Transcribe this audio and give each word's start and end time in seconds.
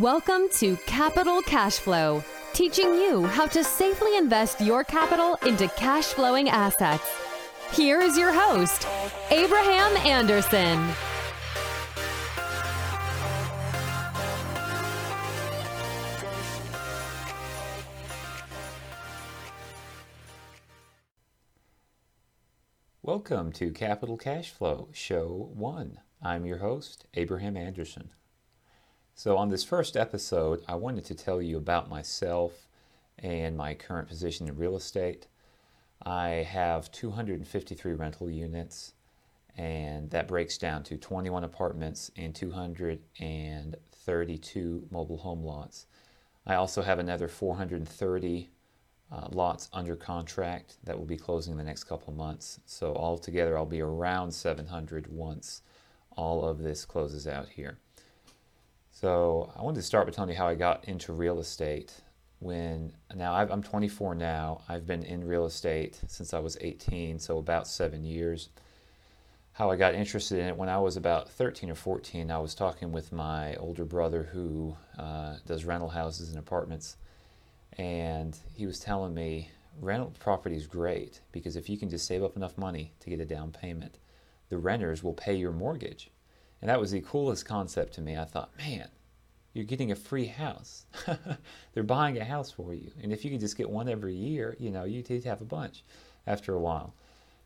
Welcome 0.00 0.48
to 0.52 0.78
Capital 0.86 1.42
Cash 1.42 1.74
Flow, 1.74 2.24
teaching 2.54 2.94
you 2.94 3.26
how 3.26 3.46
to 3.48 3.62
safely 3.62 4.16
invest 4.16 4.58
your 4.58 4.84
capital 4.84 5.34
into 5.46 5.68
cash 5.68 6.06
flowing 6.06 6.48
assets. 6.48 7.04
Here 7.74 8.00
is 8.00 8.16
your 8.16 8.32
host, 8.32 8.88
Abraham 9.30 9.94
Anderson. 9.98 10.88
Welcome 23.02 23.52
to 23.52 23.70
Capital 23.72 24.16
Cash 24.16 24.52
Flow, 24.52 24.88
Show 24.92 25.50
1. 25.52 26.00
I'm 26.22 26.46
your 26.46 26.58
host, 26.58 27.04
Abraham 27.12 27.58
Anderson. 27.58 28.08
So, 29.14 29.36
on 29.36 29.50
this 29.50 29.62
first 29.62 29.94
episode, 29.96 30.64
I 30.66 30.74
wanted 30.74 31.04
to 31.04 31.14
tell 31.14 31.42
you 31.42 31.58
about 31.58 31.90
myself 31.90 32.66
and 33.18 33.54
my 33.56 33.74
current 33.74 34.08
position 34.08 34.48
in 34.48 34.56
real 34.56 34.74
estate. 34.74 35.26
I 36.02 36.28
have 36.28 36.90
253 36.90 37.92
rental 37.92 38.30
units, 38.30 38.94
and 39.56 40.10
that 40.10 40.26
breaks 40.26 40.56
down 40.56 40.82
to 40.84 40.96
21 40.96 41.44
apartments 41.44 42.10
and 42.16 42.34
232 42.34 44.88
mobile 44.90 45.18
home 45.18 45.44
lots. 45.44 45.86
I 46.46 46.54
also 46.54 46.80
have 46.82 46.98
another 46.98 47.28
430 47.28 48.50
uh, 49.12 49.28
lots 49.30 49.68
under 49.74 49.94
contract 49.94 50.78
that 50.84 50.98
will 50.98 51.04
be 51.04 51.18
closing 51.18 51.52
in 51.52 51.58
the 51.58 51.64
next 51.64 51.84
couple 51.84 52.14
months. 52.14 52.60
So, 52.64 52.94
altogether, 52.94 53.58
I'll 53.58 53.66
be 53.66 53.82
around 53.82 54.32
700 54.32 55.06
once 55.06 55.60
all 56.16 56.44
of 56.44 56.58
this 56.58 56.86
closes 56.86 57.28
out 57.28 57.50
here. 57.50 57.78
So 58.94 59.50
I 59.56 59.62
wanted 59.62 59.76
to 59.80 59.86
start 59.86 60.06
by 60.06 60.12
telling 60.12 60.30
you 60.30 60.36
how 60.36 60.46
I 60.46 60.54
got 60.54 60.84
into 60.84 61.14
real 61.14 61.40
estate. 61.40 62.02
When 62.40 62.92
now 63.14 63.32
i 63.32 63.50
am 63.50 63.62
24 63.62 64.14
now, 64.14 64.62
I've 64.68 64.86
been 64.86 65.02
in 65.02 65.26
real 65.26 65.46
estate 65.46 65.98
since 66.06 66.34
I 66.34 66.40
was 66.40 66.58
18, 66.60 67.18
so 67.18 67.38
about 67.38 67.66
seven 67.66 68.04
years. 68.04 68.50
How 69.52 69.70
I 69.70 69.76
got 69.76 69.94
interested 69.94 70.38
in 70.38 70.46
it 70.46 70.56
when 70.56 70.68
I 70.68 70.78
was 70.78 70.96
about 70.98 71.30
13 71.30 71.70
or 71.70 71.74
14, 71.74 72.30
I 72.30 72.38
was 72.38 72.54
talking 72.54 72.92
with 72.92 73.12
my 73.12 73.56
older 73.56 73.84
brother 73.86 74.24
who 74.24 74.76
uh, 74.98 75.36
does 75.46 75.64
rental 75.64 75.88
houses 75.88 76.28
and 76.28 76.38
apartments, 76.38 76.96
and 77.78 78.38
he 78.54 78.66
was 78.66 78.78
telling 78.78 79.14
me 79.14 79.50
rental 79.80 80.12
property 80.20 80.56
is 80.56 80.66
great 80.66 81.20
because 81.32 81.56
if 81.56 81.68
you 81.70 81.78
can 81.78 81.88
just 81.88 82.06
save 82.06 82.22
up 82.22 82.36
enough 82.36 82.58
money 82.58 82.92
to 83.00 83.08
get 83.08 83.20
a 83.20 83.24
down 83.24 83.52
payment, 83.52 83.96
the 84.50 84.58
renters 84.58 85.02
will 85.02 85.14
pay 85.14 85.34
your 85.34 85.52
mortgage. 85.52 86.10
And 86.62 86.70
that 86.70 86.80
was 86.80 86.92
the 86.92 87.00
coolest 87.00 87.44
concept 87.44 87.94
to 87.94 88.00
me. 88.00 88.16
I 88.16 88.24
thought, 88.24 88.50
man, 88.56 88.88
you're 89.52 89.64
getting 89.64 89.90
a 89.90 89.96
free 89.96 90.26
house. 90.26 90.86
They're 91.74 91.82
buying 91.82 92.16
a 92.18 92.24
house 92.24 92.52
for 92.52 92.72
you. 92.72 92.92
And 93.02 93.12
if 93.12 93.24
you 93.24 93.32
could 93.32 93.40
just 93.40 93.58
get 93.58 93.68
one 93.68 93.88
every 93.88 94.14
year, 94.14 94.56
you 94.58 94.70
know, 94.70 94.84
you'd 94.84 95.08
have 95.24 95.40
a 95.42 95.44
bunch 95.44 95.82
after 96.26 96.54
a 96.54 96.60
while. 96.60 96.94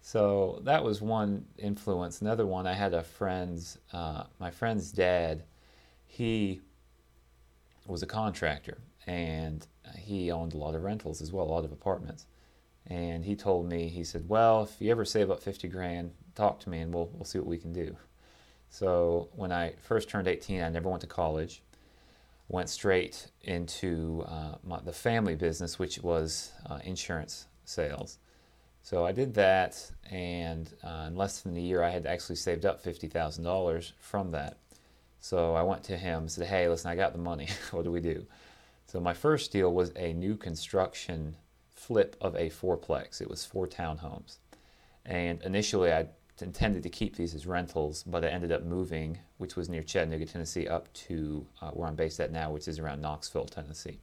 So 0.00 0.60
that 0.64 0.82
was 0.84 1.00
one 1.00 1.46
influence. 1.56 2.20
Another 2.20 2.44
one, 2.44 2.66
I 2.66 2.74
had 2.74 2.92
a 2.92 3.04
friend's, 3.04 3.78
uh, 3.92 4.24
my 4.38 4.50
friend's 4.50 4.92
dad, 4.92 5.44
he 6.06 6.60
was 7.86 8.02
a 8.02 8.06
contractor 8.06 8.78
and 9.06 9.66
he 9.96 10.30
owned 10.30 10.54
a 10.54 10.58
lot 10.58 10.74
of 10.74 10.82
rentals 10.82 11.22
as 11.22 11.32
well, 11.32 11.44
a 11.44 11.52
lot 11.52 11.64
of 11.64 11.72
apartments. 11.72 12.26
And 12.86 13.24
he 13.24 13.36
told 13.36 13.66
me, 13.66 13.88
he 13.88 14.04
said, 14.04 14.28
well, 14.28 14.64
if 14.64 14.76
you 14.78 14.90
ever 14.90 15.04
save 15.04 15.30
up 15.30 15.42
50 15.42 15.68
grand, 15.68 16.10
talk 16.34 16.60
to 16.60 16.68
me 16.68 16.80
and 16.80 16.92
we'll, 16.92 17.08
we'll 17.14 17.24
see 17.24 17.38
what 17.38 17.46
we 17.46 17.58
can 17.58 17.72
do. 17.72 17.96
So 18.74 19.28
when 19.36 19.52
I 19.52 19.74
first 19.80 20.08
turned 20.08 20.26
18, 20.26 20.60
I 20.60 20.68
never 20.68 20.88
went 20.88 21.02
to 21.02 21.06
college. 21.06 21.62
Went 22.48 22.68
straight 22.68 23.28
into 23.42 24.24
uh, 24.26 24.56
my, 24.64 24.80
the 24.80 24.92
family 24.92 25.36
business, 25.36 25.78
which 25.78 26.00
was 26.00 26.50
uh, 26.68 26.80
insurance 26.82 27.46
sales. 27.64 28.18
So 28.82 29.06
I 29.06 29.12
did 29.12 29.32
that, 29.34 29.92
and 30.10 30.68
uh, 30.82 31.04
in 31.06 31.14
less 31.14 31.42
than 31.42 31.56
a 31.56 31.60
year, 31.60 31.84
I 31.84 31.90
had 31.90 32.04
actually 32.04 32.34
saved 32.34 32.66
up 32.66 32.82
$50,000 32.82 33.92
from 34.00 34.32
that. 34.32 34.58
So 35.20 35.54
I 35.54 35.62
went 35.62 35.84
to 35.84 35.96
him 35.96 36.22
and 36.22 36.32
said, 36.32 36.48
Hey, 36.48 36.68
listen, 36.68 36.90
I 36.90 36.96
got 36.96 37.12
the 37.12 37.18
money. 37.18 37.46
what 37.70 37.84
do 37.84 37.92
we 37.92 38.00
do? 38.00 38.26
So 38.88 38.98
my 38.98 39.14
first 39.14 39.52
deal 39.52 39.72
was 39.72 39.92
a 39.94 40.12
new 40.14 40.34
construction 40.36 41.36
flip 41.70 42.16
of 42.20 42.34
a 42.34 42.50
fourplex. 42.50 43.20
It 43.20 43.30
was 43.30 43.44
four 43.44 43.68
townhomes. 43.68 44.38
And 45.06 45.40
initially, 45.42 45.92
I 45.92 46.08
intended 46.42 46.82
to 46.82 46.88
keep 46.88 47.16
these 47.16 47.34
as 47.34 47.46
rentals, 47.46 48.02
but 48.02 48.24
I 48.24 48.28
ended 48.28 48.50
up 48.50 48.64
moving, 48.64 49.18
which 49.38 49.56
was 49.56 49.68
near 49.68 49.82
Chattanooga, 49.82 50.26
Tennessee, 50.26 50.66
up 50.66 50.92
to 50.94 51.46
uh, 51.62 51.70
where 51.70 51.88
I'm 51.88 51.94
based 51.94 52.18
at 52.20 52.32
now, 52.32 52.50
which 52.50 52.66
is 52.66 52.78
around 52.78 53.00
Knoxville, 53.00 53.46
Tennessee. 53.46 54.00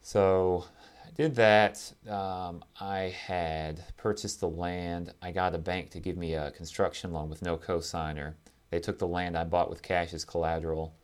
So 0.00 0.64
I 1.06 1.10
did 1.10 1.34
that. 1.34 1.92
Um, 2.08 2.64
I 2.80 3.14
had 3.26 3.84
purchased 3.96 4.40
the 4.40 4.48
land. 4.48 5.12
I 5.20 5.30
got 5.32 5.54
a 5.54 5.58
bank 5.58 5.90
to 5.90 6.00
give 6.00 6.16
me 6.16 6.34
a 6.34 6.50
construction 6.52 7.12
loan 7.12 7.28
with 7.28 7.42
no 7.42 7.58
cosigner. 7.58 8.34
They 8.70 8.80
took 8.80 8.98
the 8.98 9.06
land 9.06 9.36
I 9.36 9.44
bought 9.44 9.70
with 9.70 9.82
cash 9.82 10.14
as 10.14 10.24
collateral, 10.24 10.94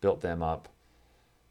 built 0.00 0.20
them 0.20 0.42
up, 0.42 0.68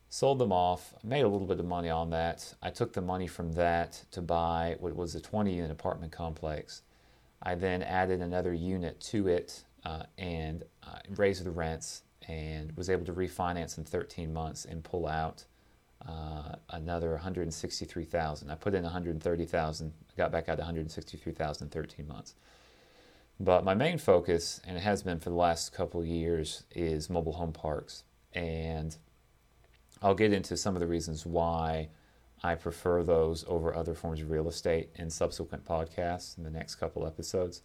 sold 0.10 0.40
them 0.40 0.52
off, 0.52 0.94
made 1.04 1.22
a 1.22 1.28
little 1.28 1.48
bit 1.48 1.60
of 1.60 1.66
money 1.66 1.90
on 1.90 2.10
that. 2.10 2.54
I 2.62 2.72
took 2.72 2.94
the 2.94 3.02
money 3.02 3.28
from 3.28 3.54
that 3.54 4.04
to 4.12 4.22
buy 4.22 4.76
what 4.80 4.96
was 4.96 5.16
a 5.16 5.22
20 5.22 5.54
unit 5.54 5.72
apartment 5.72 6.12
complex 6.12 6.82
I 7.42 7.56
then 7.56 7.82
added 7.82 8.22
another 8.22 8.54
unit 8.54 9.00
to 9.02 9.28
it 9.28 9.64
uh, 9.86 10.04
and 10.18 10.64
uh, 10.84 11.00
raised 11.16 11.44
the 11.44 11.52
rents 11.52 12.04
and 12.28 12.76
was 12.76 12.90
able 12.90 13.06
to 13.06 13.14
refinance 13.14 13.78
in 13.78 13.84
13 13.84 14.32
months 14.32 14.66
and 14.66 14.84
pull 14.84 15.08
out 15.08 15.46
uh, 16.08 16.56
another 16.70 17.12
163,000. 17.12 18.52
I 18.52 18.56
put 18.56 18.74
in 18.74 18.84
130,000, 18.84 19.94
got 20.18 20.32
back 20.32 20.50
out 20.50 20.58
163,000 20.58 21.66
in 21.66 21.70
13 21.70 22.08
months. 22.08 22.36
But 23.40 23.64
my 23.64 23.74
main 23.74 23.98
focus, 23.98 24.60
and 24.68 24.76
it 24.76 24.82
has 24.82 25.02
been 25.02 25.20
for 25.20 25.30
the 25.30 25.36
last 25.36 25.72
couple 25.72 26.04
years, 26.04 26.64
is 26.76 27.10
mobile 27.10 27.34
home 27.34 27.54
parks. 27.54 28.04
And 28.34 28.96
I'll 30.02 30.16
get 30.16 30.34
into 30.34 30.58
some 30.58 30.76
of 30.76 30.82
the 30.82 30.88
reasons 30.88 31.26
why 31.26 31.90
I 32.44 32.56
prefer 32.56 33.04
those 33.04 33.46
over 33.48 33.76
other 33.76 33.94
forms 33.94 34.22
of 34.22 34.32
real 34.32 34.48
estate 34.48 34.90
in 34.96 35.10
subsequent 35.10 35.66
podcasts 35.66 36.38
in 36.38 36.44
the 36.44 36.50
next 36.50 36.76
couple 36.76 37.06
episodes. 37.06 37.62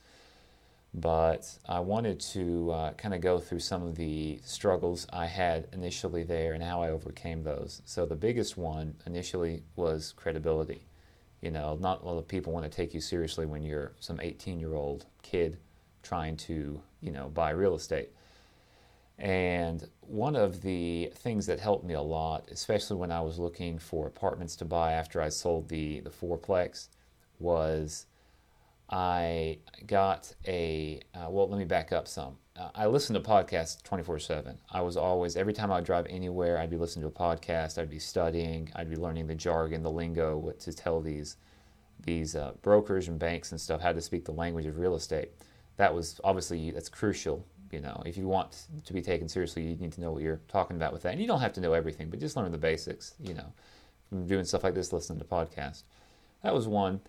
But 0.92 1.58
I 1.68 1.80
wanted 1.80 2.20
to 2.20 2.70
uh, 2.70 2.92
kind 2.92 3.14
of 3.14 3.20
go 3.20 3.40
through 3.40 3.58
some 3.58 3.82
of 3.82 3.96
the 3.96 4.38
struggles 4.44 5.08
I 5.12 5.26
had 5.26 5.66
initially 5.72 6.22
there 6.22 6.52
and 6.52 6.62
how 6.62 6.82
I 6.82 6.90
overcame 6.90 7.42
those. 7.42 7.82
So, 7.84 8.06
the 8.06 8.14
biggest 8.14 8.56
one 8.56 8.94
initially 9.04 9.64
was 9.74 10.12
credibility. 10.16 10.86
You 11.40 11.50
know, 11.50 11.76
not 11.80 12.02
a 12.02 12.06
lot 12.06 12.18
of 12.18 12.28
people 12.28 12.52
want 12.52 12.64
to 12.64 12.74
take 12.74 12.94
you 12.94 13.00
seriously 13.00 13.44
when 13.44 13.64
you're 13.64 13.92
some 13.98 14.20
18 14.20 14.60
year 14.60 14.74
old 14.74 15.06
kid 15.22 15.58
trying 16.02 16.36
to, 16.36 16.80
you 17.00 17.10
know, 17.10 17.28
buy 17.28 17.50
real 17.50 17.74
estate. 17.74 18.10
And 19.18 19.88
one 20.00 20.34
of 20.34 20.62
the 20.62 21.10
things 21.14 21.46
that 21.46 21.60
helped 21.60 21.84
me 21.84 21.94
a 21.94 22.02
lot, 22.02 22.48
especially 22.50 22.96
when 22.96 23.12
I 23.12 23.20
was 23.20 23.38
looking 23.38 23.78
for 23.78 24.06
apartments 24.06 24.56
to 24.56 24.64
buy 24.64 24.92
after 24.92 25.20
I 25.20 25.28
sold 25.28 25.68
the, 25.68 26.00
the 26.00 26.10
fourplex, 26.10 26.88
was 27.38 28.06
I 28.90 29.58
got 29.86 30.32
a, 30.46 31.00
uh, 31.14 31.28
well, 31.30 31.48
let 31.48 31.58
me 31.58 31.64
back 31.64 31.92
up 31.92 32.08
some. 32.08 32.36
Uh, 32.56 32.70
I 32.74 32.86
listened 32.86 33.22
to 33.22 33.28
podcasts 33.28 33.82
24 33.82 34.18
7. 34.18 34.58
I 34.70 34.80
was 34.80 34.96
always, 34.96 35.36
every 35.36 35.52
time 35.52 35.70
I 35.70 35.76
would 35.76 35.84
drive 35.84 36.06
anywhere, 36.10 36.58
I'd 36.58 36.70
be 36.70 36.76
listening 36.76 37.02
to 37.02 37.08
a 37.08 37.10
podcast, 37.10 37.80
I'd 37.80 37.90
be 37.90 37.98
studying, 37.98 38.70
I'd 38.74 38.90
be 38.90 38.96
learning 38.96 39.26
the 39.26 39.34
jargon, 39.34 39.82
the 39.82 39.90
lingo 39.90 40.36
what 40.36 40.60
to 40.60 40.72
tell 40.72 41.00
these, 41.00 41.36
these 42.04 42.36
uh, 42.36 42.52
brokers 42.62 43.08
and 43.08 43.18
banks 43.18 43.52
and 43.52 43.60
stuff 43.60 43.80
how 43.80 43.92
to 43.92 44.00
speak 44.00 44.24
the 44.24 44.32
language 44.32 44.66
of 44.66 44.78
real 44.78 44.96
estate. 44.96 45.30
That 45.76 45.94
was 45.94 46.20
obviously, 46.22 46.70
that's 46.70 46.88
crucial 46.88 47.44
you 47.74 47.80
know, 47.80 48.00
if 48.06 48.16
you 48.16 48.28
want 48.28 48.66
to 48.84 48.92
be 48.92 49.02
taken 49.02 49.28
seriously, 49.28 49.64
you 49.64 49.76
need 49.76 49.92
to 49.92 50.00
know 50.00 50.12
what 50.12 50.22
you're 50.22 50.40
talking 50.46 50.76
about 50.76 50.92
with 50.92 51.02
that. 51.02 51.12
And 51.12 51.20
you 51.20 51.26
don't 51.26 51.40
have 51.40 51.52
to 51.54 51.60
know 51.60 51.72
everything, 51.72 52.08
but 52.08 52.20
just 52.20 52.36
learn 52.36 52.50
the 52.52 52.58
basics, 52.58 53.14
you 53.20 53.34
know, 53.34 53.52
from 54.08 54.28
doing 54.28 54.44
stuff 54.44 54.62
like 54.62 54.74
this, 54.74 54.92
listening 54.92 55.18
to 55.18 55.24
podcasts. 55.24 55.82
That 56.44 56.54
was 56.54 56.68
one. 56.68 57.00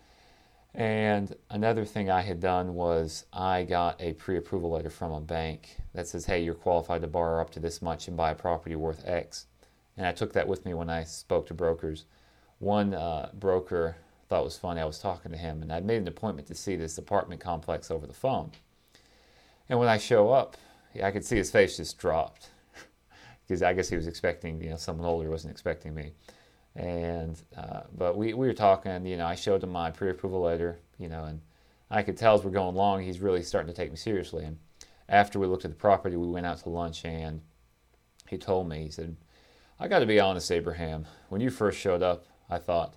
And 0.74 1.36
another 1.52 1.86
thing 1.86 2.10
I 2.10 2.22
had 2.22 2.40
done 2.40 2.74
was 2.74 3.26
I 3.32 3.64
got 3.64 4.02
a 4.02 4.14
pre 4.14 4.38
approval 4.38 4.72
letter 4.72 4.90
from 4.90 5.12
a 5.12 5.22
bank 5.22 5.78
that 5.94 6.08
says, 6.08 6.26
hey, 6.26 6.44
you're 6.44 6.56
qualified 6.56 7.02
to 7.02 7.08
borrow 7.08 7.40
up 7.40 7.52
to 7.52 7.60
this 7.60 7.82
much 7.82 8.08
and 8.08 8.18
buy 8.18 8.32
a 8.32 8.36
property 8.36 8.76
worth 8.76 9.08
X. 9.08 9.46
And 9.98 10.08
I 10.08 10.12
took 10.12 10.34
that 10.34 10.48
with 10.48 10.66
me 10.66 10.74
when 10.74 10.90
I 10.90 11.04
spoke 11.04 11.48
to 11.48 11.54
brokers. 11.54 12.06
One 12.60 12.94
uh, 12.94 13.30
broker 13.34 13.98
thought 14.28 14.42
it 14.42 14.46
was 14.46 14.58
funny. 14.58 14.82
I 14.82 14.86
was 14.86 15.00
talking 15.00 15.32
to 15.32 15.38
him, 15.38 15.62
and 15.62 15.72
I'd 15.72 15.86
made 15.86 16.02
an 16.02 16.08
appointment 16.08 16.48
to 16.48 16.56
see 16.56 16.76
this 16.76 16.98
apartment 16.98 17.40
complex 17.40 17.92
over 17.92 18.08
the 18.08 18.14
phone. 18.14 18.52
And 19.70 19.80
when 19.80 19.88
I 19.88 19.98
show 19.98 20.32
up, 20.32 20.58
I 21.04 21.12
could 21.12 21.26
see 21.26 21.38
his 21.38 21.52
face 21.52 21.78
just 21.78 21.98
dropped 21.98 22.50
because 23.48 23.62
I 23.62 23.74
guess 23.74 23.90
he 23.90 23.96
was 23.96 24.08
expecting, 24.08 24.62
you 24.62 24.70
know, 24.70 24.78
someone 24.78 25.08
older 25.08 25.30
wasn't 25.30 25.52
expecting 25.52 25.94
me. 25.94 26.14
And 26.76 27.42
uh, 27.58 27.82
but 27.98 28.18
we, 28.18 28.34
we 28.34 28.48
were 28.48 28.54
talking, 28.54 29.06
you 29.06 29.18
know, 29.18 29.26
I 29.26 29.36
showed 29.36 29.64
him 29.64 29.72
my 29.72 29.92
pre-approval 29.92 30.42
letter, 30.42 30.80
you 31.00 31.08
know, 31.10 31.24
and 31.24 31.42
I 31.90 32.04
could 32.04 32.18
tell 32.18 32.36
as 32.36 32.44
we're 32.44 32.52
going 32.52 32.76
along, 32.76 33.04
he's 33.04 33.20
really 33.20 33.44
starting 33.44 33.74
to 33.74 33.76
take 33.76 33.92
me 33.92 33.98
seriously. 33.98 34.44
And 34.44 34.58
after 35.08 35.40
we 35.40 35.48
looked 35.48 35.66
at 35.66 35.72
the 35.72 35.78
property, 35.78 36.18
we 36.18 36.28
went 36.28 36.46
out 36.46 36.58
to 36.60 36.70
lunch 36.70 37.06
and 37.06 37.42
he 38.28 38.38
told 38.38 38.68
me, 38.68 38.84
he 38.84 38.90
said, 38.90 39.16
I 39.80 39.88
got 39.88 40.00
to 40.00 40.06
be 40.06 40.20
honest, 40.20 40.52
Abraham. 40.52 41.06
When 41.30 41.42
you 41.42 41.50
first 41.50 41.80
showed 41.80 42.02
up, 42.02 42.26
I 42.50 42.58
thought, 42.58 42.96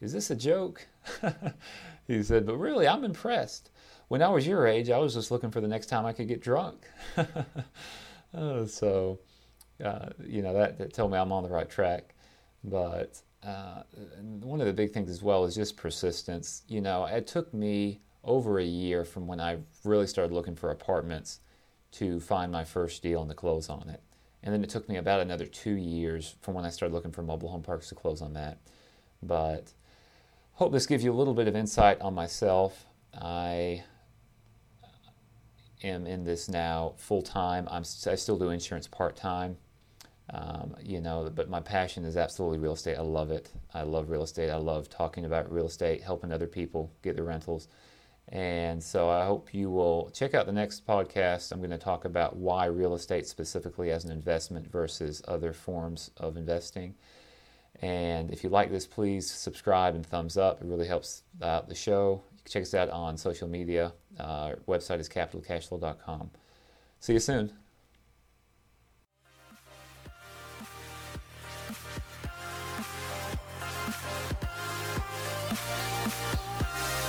is 0.00 0.12
this 0.12 0.30
a 0.30 0.36
joke? 0.36 0.86
he 2.06 2.22
said, 2.22 2.46
but 2.46 2.56
really, 2.56 2.88
I'm 2.88 3.04
impressed. 3.04 3.69
When 4.10 4.22
I 4.22 4.28
was 4.28 4.44
your 4.44 4.66
age, 4.66 4.90
I 4.90 4.98
was 4.98 5.14
just 5.14 5.30
looking 5.30 5.52
for 5.52 5.60
the 5.60 5.68
next 5.68 5.86
time 5.86 6.04
I 6.04 6.12
could 6.12 6.26
get 6.26 6.42
drunk. 6.42 6.84
uh, 7.16 8.66
so, 8.66 9.20
uh, 9.84 10.08
you 10.26 10.42
know, 10.42 10.52
that, 10.52 10.78
that 10.78 10.92
told 10.92 11.12
me 11.12 11.16
I'm 11.16 11.30
on 11.30 11.44
the 11.44 11.48
right 11.48 11.70
track. 11.70 12.16
But 12.64 13.20
uh, 13.46 13.84
one 14.40 14.60
of 14.60 14.66
the 14.66 14.72
big 14.72 14.90
things 14.90 15.10
as 15.10 15.22
well 15.22 15.44
is 15.44 15.54
just 15.54 15.76
persistence. 15.76 16.62
You 16.66 16.80
know, 16.80 17.04
it 17.04 17.28
took 17.28 17.54
me 17.54 18.00
over 18.24 18.58
a 18.58 18.64
year 18.64 19.04
from 19.04 19.28
when 19.28 19.38
I 19.38 19.58
really 19.84 20.08
started 20.08 20.34
looking 20.34 20.56
for 20.56 20.72
apartments 20.72 21.38
to 21.92 22.18
find 22.18 22.50
my 22.50 22.64
first 22.64 23.04
deal 23.04 23.20
and 23.20 23.30
to 23.30 23.36
close 23.36 23.68
on 23.68 23.88
it. 23.90 24.02
And 24.42 24.52
then 24.52 24.64
it 24.64 24.70
took 24.70 24.88
me 24.88 24.96
about 24.96 25.20
another 25.20 25.46
two 25.46 25.74
years 25.74 26.34
from 26.40 26.54
when 26.54 26.64
I 26.64 26.70
started 26.70 26.92
looking 26.92 27.12
for 27.12 27.22
mobile 27.22 27.50
home 27.50 27.62
parks 27.62 27.90
to 27.90 27.94
close 27.94 28.22
on 28.22 28.32
that. 28.32 28.58
But 29.22 29.72
hope 30.54 30.72
this 30.72 30.86
gives 30.86 31.04
you 31.04 31.12
a 31.12 31.14
little 31.14 31.34
bit 31.34 31.46
of 31.46 31.54
insight 31.54 32.00
on 32.00 32.12
myself. 32.12 32.86
I 33.14 33.84
am 35.82 36.06
in 36.06 36.24
this 36.24 36.48
now 36.48 36.94
full 36.96 37.22
time. 37.22 37.66
I'm 37.70 37.82
I 38.06 38.14
still 38.14 38.38
do 38.38 38.50
insurance 38.50 38.86
part 38.86 39.16
time. 39.16 39.56
Um, 40.32 40.76
you 40.80 41.00
know, 41.00 41.30
but 41.34 41.50
my 41.50 41.60
passion 41.60 42.04
is 42.04 42.16
absolutely 42.16 42.58
real 42.58 42.74
estate. 42.74 42.96
I 42.96 43.02
love 43.02 43.32
it. 43.32 43.50
I 43.74 43.82
love 43.82 44.10
real 44.10 44.22
estate. 44.22 44.50
I 44.50 44.56
love 44.56 44.88
talking 44.88 45.24
about 45.24 45.52
real 45.52 45.66
estate, 45.66 46.02
helping 46.02 46.32
other 46.32 46.46
people 46.46 46.92
get 47.02 47.16
their 47.16 47.24
rentals. 47.24 47.66
And 48.28 48.80
so 48.80 49.10
I 49.10 49.24
hope 49.24 49.52
you 49.52 49.70
will 49.70 50.10
check 50.14 50.34
out 50.34 50.46
the 50.46 50.52
next 50.52 50.86
podcast. 50.86 51.50
I'm 51.50 51.58
going 51.58 51.70
to 51.70 51.78
talk 51.78 52.04
about 52.04 52.36
why 52.36 52.66
real 52.66 52.94
estate 52.94 53.26
specifically 53.26 53.90
as 53.90 54.04
an 54.04 54.12
investment 54.12 54.70
versus 54.70 55.20
other 55.26 55.52
forms 55.52 56.12
of 56.16 56.36
investing. 56.36 56.94
And 57.82 58.30
if 58.30 58.44
you 58.44 58.50
like 58.50 58.70
this, 58.70 58.86
please 58.86 59.28
subscribe 59.28 59.96
and 59.96 60.06
thumbs 60.06 60.36
up. 60.36 60.60
It 60.60 60.66
really 60.66 60.86
helps 60.86 61.24
out 61.42 61.68
the 61.68 61.74
show. 61.74 62.22
Check 62.48 62.62
us 62.62 62.74
out 62.74 62.90
on 62.90 63.16
social 63.16 63.48
media. 63.48 63.92
Uh, 64.18 64.22
our 64.22 64.56
website 64.66 65.00
is 65.00 65.08
capitalcashflow.com. 65.08 66.30
See 67.00 67.14
you 67.14 67.20
soon. 67.20 67.52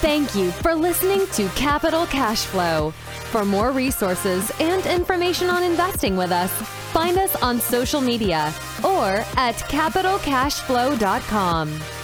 Thank 0.02 0.34
you 0.36 0.52
for 0.52 0.74
listening 0.74 1.28
to 1.34 1.48
Capital 1.50 2.06
Cash 2.08 2.46
Flow. 2.46 2.92
For 3.32 3.46
more 3.46 3.72
resources 3.72 4.52
and 4.60 4.86
information 4.86 5.50
on 5.50 5.64
investing 5.64 6.18
with 6.18 6.32
us, 6.32 6.52
find 6.92 7.18
us 7.18 7.34
on 7.42 7.62
social 7.62 8.02
media 8.02 8.54
or 8.84 9.24
at 9.38 9.56
capitalcashflow.com. 9.56 12.01